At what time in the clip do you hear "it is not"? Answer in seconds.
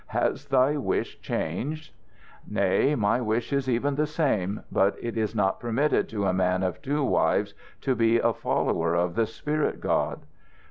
4.99-5.59